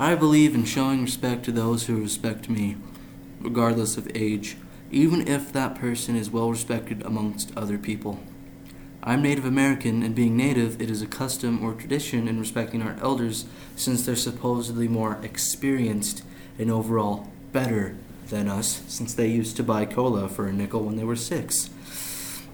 I 0.00 0.14
believe 0.14 0.54
in 0.54 0.64
showing 0.64 1.02
respect 1.02 1.44
to 1.44 1.52
those 1.52 1.84
who 1.84 2.00
respect 2.00 2.48
me, 2.48 2.78
regardless 3.38 3.98
of 3.98 4.10
age, 4.14 4.56
even 4.90 5.28
if 5.28 5.52
that 5.52 5.74
person 5.74 6.16
is 6.16 6.30
well 6.30 6.50
respected 6.50 7.02
amongst 7.02 7.54
other 7.54 7.76
people. 7.76 8.18
I'm 9.02 9.20
Native 9.20 9.44
American, 9.44 10.02
and 10.02 10.14
being 10.14 10.38
Native, 10.38 10.80
it 10.80 10.88
is 10.88 11.02
a 11.02 11.06
custom 11.06 11.62
or 11.62 11.74
tradition 11.74 12.28
in 12.28 12.40
respecting 12.40 12.80
our 12.80 12.96
elders 13.02 13.44
since 13.76 14.06
they're 14.06 14.16
supposedly 14.16 14.88
more 14.88 15.18
experienced 15.22 16.22
and 16.58 16.70
overall 16.70 17.28
better 17.52 17.94
than 18.28 18.48
us, 18.48 18.82
since 18.88 19.12
they 19.12 19.28
used 19.28 19.54
to 19.58 19.62
buy 19.62 19.84
cola 19.84 20.30
for 20.30 20.46
a 20.46 20.52
nickel 20.52 20.82
when 20.82 20.96
they 20.96 21.04
were 21.04 21.14
six. 21.14 21.68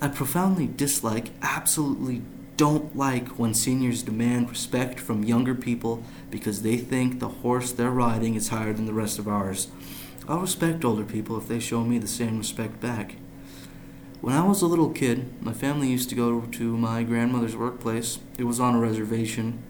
I 0.00 0.06
profoundly 0.06 0.68
dislike, 0.68 1.30
absolutely 1.42 2.22
don't 2.56 2.96
like 2.96 3.38
when 3.38 3.54
seniors 3.54 4.02
demand 4.02 4.50
respect 4.50 5.00
from 5.00 5.24
younger 5.24 5.54
people 5.54 6.02
because 6.30 6.62
they 6.62 6.76
think 6.76 7.18
the 7.18 7.28
horse 7.28 7.72
they're 7.72 7.90
riding 7.90 8.34
is 8.34 8.48
higher 8.48 8.72
than 8.72 8.86
the 8.86 8.92
rest 8.92 9.18
of 9.18 9.26
ours. 9.26 9.68
I'll 10.28 10.40
respect 10.40 10.84
older 10.84 11.04
people 11.04 11.36
if 11.36 11.48
they 11.48 11.58
show 11.58 11.82
me 11.82 11.98
the 11.98 12.06
same 12.06 12.38
respect 12.38 12.80
back. 12.80 13.16
When 14.20 14.34
I 14.34 14.46
was 14.46 14.62
a 14.62 14.66
little 14.66 14.90
kid, 14.90 15.42
my 15.42 15.52
family 15.52 15.88
used 15.88 16.08
to 16.10 16.14
go 16.14 16.42
to 16.42 16.76
my 16.76 17.02
grandmother's 17.02 17.56
workplace. 17.56 18.20
It 18.38 18.44
was 18.44 18.60
on 18.60 18.76
a 18.76 18.80
reservation. 18.80 19.60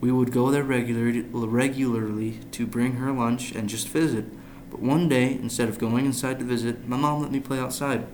We 0.00 0.12
would 0.12 0.30
go 0.30 0.50
there 0.50 0.62
regular, 0.62 1.24
regularly 1.32 2.40
to 2.52 2.66
bring 2.66 2.96
her 2.96 3.12
lunch 3.12 3.52
and 3.52 3.68
just 3.68 3.88
visit. 3.88 4.26
But 4.70 4.80
one 4.80 5.08
day, 5.08 5.32
instead 5.32 5.70
of 5.70 5.78
going 5.78 6.04
inside 6.04 6.38
to 6.40 6.44
visit, 6.44 6.86
my 6.86 6.98
mom 6.98 7.22
let 7.22 7.32
me 7.32 7.40
play 7.40 7.58
outside. 7.58 8.06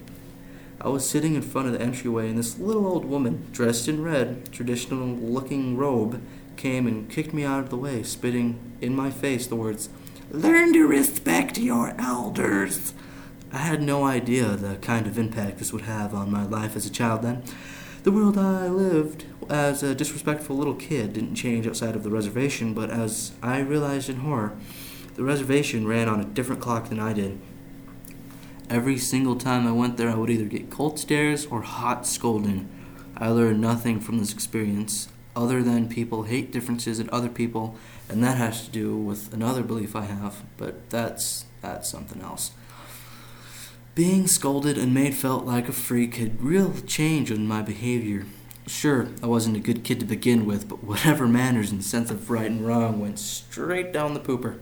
I 0.81 0.89
was 0.89 1.09
sitting 1.09 1.35
in 1.35 1.43
front 1.43 1.69
of 1.69 1.73
the 1.73 1.81
entryway, 1.81 2.29
and 2.29 2.39
this 2.39 2.59
little 2.59 2.87
old 2.87 3.05
woman, 3.05 3.47
dressed 3.53 3.89
in 3.89 4.03
red, 4.03 4.53
traditional 4.53 5.07
looking 5.07 5.77
robe, 5.77 6.21
came 6.57 6.87
and 6.87 7.09
kicked 7.09 7.33
me 7.33 7.45
out 7.45 7.61
of 7.61 7.71
the 7.71 7.77
way, 7.77 8.03
spitting 8.03 8.59
in 8.81 8.95
my 8.95 9.11
face 9.11 9.47
the 9.47 9.57
words, 9.57 9.89
Learn 10.31 10.73
to 10.73 10.87
respect 10.87 11.59
your 11.59 11.95
elders. 11.99 12.95
I 13.53 13.59
had 13.59 13.83
no 13.83 14.05
idea 14.05 14.57
the 14.57 14.77
kind 14.77 15.07
of 15.07 15.17
impact 15.17 15.59
this 15.59 15.73
would 15.73 15.83
have 15.83 16.13
on 16.13 16.31
my 16.31 16.45
life 16.45 16.75
as 16.75 16.87
a 16.87 16.91
child 16.91 17.23
then. 17.23 17.45
The 18.03 18.13
world 18.13 18.37
I 18.37 18.69
lived 18.69 19.25
as 19.49 19.83
a 19.83 19.95
disrespectful 19.95 20.57
little 20.57 20.75
kid 20.75 21.13
didn't 21.13 21.37
change 21.37 21.67
outside 21.67 21.95
of 21.95 22.03
the 22.03 22.11
reservation, 22.11 22.75
but 22.75 22.91
as 22.91 23.33
I 23.43 23.61
realized 23.61 24.11
in 24.11 24.17
horror, 24.17 24.57
the 25.15 25.25
reservation 25.25 25.87
ran 25.87 26.09
on 26.09 26.21
a 26.21 26.25
different 26.25 26.61
clock 26.61 26.89
than 26.89 26.99
I 26.99 27.13
did. 27.13 27.39
Every 28.71 28.97
single 28.97 29.37
time 29.37 29.67
I 29.67 29.73
went 29.73 29.97
there, 29.97 30.11
I 30.11 30.15
would 30.15 30.31
either 30.31 30.47
get 30.47 30.71
cold 30.71 30.99
stares 30.99 31.45
or 31.47 31.63
hot 31.63 32.07
scolding. 32.07 32.69
I 33.17 33.29
learned 33.29 33.61
nothing 33.61 34.01
from 34.01 34.19
this 34.19 34.33
experience 34.33 35.09
other 35.37 35.63
than 35.63 35.89
people 35.89 36.23
hate 36.23 36.51
differences 36.51 36.99
in 36.99 37.11
other 37.11 37.29
people, 37.29 37.77
and 38.09 38.23
that 38.23 38.39
has 38.39 38.65
to 38.65 38.71
do 38.71 38.97
with 38.97 39.33
another 39.33 39.63
belief 39.63 39.95
I 39.95 40.05
have, 40.05 40.43
but 40.57 40.89
that's 40.91 41.45
that's 41.61 41.89
something 41.89 42.23
else. 42.23 42.53
Being 43.95 44.27
scolded 44.27 44.77
and 44.77 44.93
made 44.93 45.15
felt 45.15 45.45
like 45.45 45.69
a 45.69 45.73
freak 45.73 46.17
had 46.17 46.43
real 46.43 46.73
change 46.87 47.31
in 47.31 47.47
my 47.47 47.63
behavior. 47.63 48.27
Sure, 48.67 49.09
I 49.23 49.27
wasn't 49.27 49.57
a 49.57 49.61
good 49.61 49.85
kid 49.85 50.01
to 50.01 50.07
begin 50.07 50.47
with, 50.47 50.69
but 50.69 50.83
whatever 50.83 51.29
manners 51.29 51.71
and 51.71 51.85
sense 51.85 52.11
of 52.11 52.31
right 52.31 52.51
and 52.51 52.67
wrong 52.67 52.99
went 52.99 53.19
straight 53.19 53.93
down 53.93 54.15
the 54.15 54.21
pooper. 54.21 54.59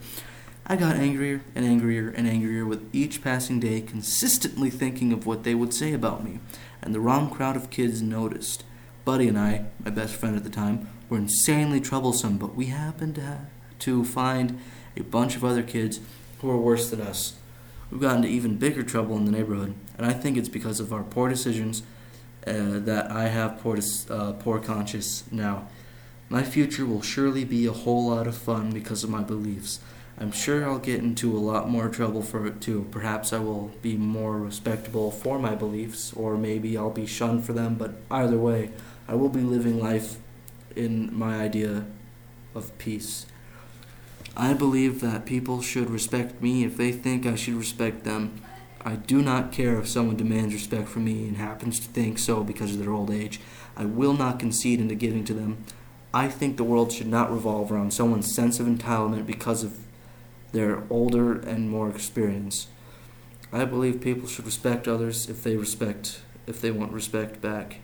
I 0.65 0.77
got 0.77 0.97
angrier 0.97 1.43
and 1.57 1.65
angrier 1.65 2.11
and 2.11 2.29
angrier 2.29 2.65
with 2.65 2.89
each 2.93 3.23
passing 3.23 3.59
day, 3.59 3.81
consistently 3.81 4.71
thinking 4.71 5.13
of 5.13 5.27
what 5.27 5.43
they 5.43 5.57
would 5.57 5.75
say 5.75 5.93
about 5.93 6.25
me, 6.25 6.39
and 6.81 6.95
the 6.95 7.01
wrong 7.01 7.31
crowd 7.31 7.57
of 7.57 7.71
kids 7.71 8.01
noticed. 8.01 8.65
Buddy 9.05 9.27
and 9.27 9.39
I, 9.39 9.67
my 9.85 9.91
best 9.91 10.15
friend 10.15 10.37
at 10.37 10.45
the 10.45 10.51
time, 10.51 10.89
were 11.09 11.19
insanely 11.19 11.81
troublesome, 11.81 12.39
but 12.39 12.55
we 12.55 12.67
happened 12.67 13.17
to, 13.17 13.39
to 13.81 14.05
find 14.05 14.61
a 14.97 15.03
bunch 15.03 15.35
of 15.35 15.45
other 15.45 15.65
kids 15.65 15.99
who 16.41 16.47
were 16.47 16.57
worse 16.57 16.91
than 16.91 17.01
us. 17.01 17.35
We've 17.91 18.01
gotten 18.01 18.19
into 18.19 18.29
even 18.29 18.57
bigger 18.57 18.85
trouble 18.85 19.17
in 19.17 19.25
the 19.25 19.33
neighborhood, 19.33 19.75
and 19.99 20.07
I 20.07 20.13
think 20.13 20.37
it's 20.37 20.49
because 20.49 20.79
of 20.79 20.93
our 20.93 21.03
poor 21.03 21.29
decisions 21.29 21.83
uh, 22.47 22.79
that 22.79 23.11
I 23.11 23.29
have 23.29 23.59
poor, 23.59 23.79
uh, 24.09 24.33
poor 24.35 24.61
conscience 24.61 25.25
now. 25.33 25.69
My 26.29 26.45
future 26.45 26.87
will 26.87 27.03
surely 27.03 27.45
be 27.45 27.67
a 27.67 27.73
whole 27.73 28.09
lot 28.09 28.27
of 28.29 28.37
fun 28.37 28.71
because 28.71 29.03
of 29.03 29.11
my 29.11 29.23
beliefs. 29.23 29.81
I'm 30.19 30.31
sure 30.31 30.65
I'll 30.65 30.79
get 30.79 31.01
into 31.01 31.37
a 31.37 31.39
lot 31.39 31.69
more 31.69 31.89
trouble 31.89 32.23
for 32.23 32.47
it 32.47 32.61
too. 32.61 32.87
Perhaps 32.91 33.33
I 33.33 33.39
will 33.39 33.73
be 33.81 33.97
more 33.97 34.39
respectable 34.39 35.11
for 35.11 35.39
my 35.39 35.55
beliefs, 35.55 36.13
or 36.13 36.37
maybe 36.37 36.77
I'll 36.77 36.91
be 36.91 37.07
shunned 37.07 37.45
for 37.45 37.53
them, 37.53 37.75
but 37.75 37.95
either 38.11 38.39
way, 38.39 38.71
I 39.09 39.15
will 39.15 39.31
be 39.31 39.41
living 39.41 39.81
life 39.81 40.19
in 40.77 41.17
my 41.17 41.41
idea 41.41 41.87
of 42.55 42.77
peace. 42.79 43.27
I 44.37 44.55
believe 44.55 45.01
that 45.01 45.27
people 45.27 45.61
should 45.61 45.91
respect 45.91 46.41
me 46.41 46.65
if 46.65 46.77
they 46.77 46.93
think 46.93 47.27
I 47.27 47.35
should 47.35 47.55
respect 47.55 48.05
them. 48.05 48.41
I 48.85 48.97
do 48.97 49.23
not 49.23 49.53
care 49.53 49.79
if 49.79 49.89
someone 49.89 50.17
demands 50.17 50.55
respect 50.55 50.89
from 50.89 51.05
me 51.05 51.29
and 51.29 51.37
happens 51.37 51.79
to 51.81 51.89
think 51.89 52.19
so 52.19 52.43
because 52.43 52.73
of 52.73 52.79
their 52.79 52.93
old 52.93 53.11
age. 53.11 53.41
I 53.77 53.85
will 53.85 54.15
not 54.15 54.39
concede 54.39 54.81
into 54.81 54.95
giving 54.95 55.25
to 55.25 55.35
them. 55.35 55.65
I 56.15 56.29
think 56.29 56.57
the 56.57 56.65
world 56.65 56.93
should 56.93 57.07
not 57.07 57.31
revolve 57.31 57.71
around 57.71 57.93
someone's 57.93 58.35
sense 58.35 58.59
of 58.61 58.67
entitlement 58.67 59.27
because 59.27 59.63
of 59.63 59.77
their 60.53 60.85
older 60.91 61.33
and 61.33 61.69
more 61.69 61.89
experienced. 61.89 62.69
I 63.53 63.65
believe 63.65 64.01
people 64.01 64.29
should 64.29 64.47
respect 64.47 64.87
others 64.87 65.29
if 65.29 65.43
they 65.43 65.57
respect 65.57 66.21
if 66.47 66.61
they 66.61 66.71
want 66.71 66.93
respect 66.93 67.41
back. 67.41 67.79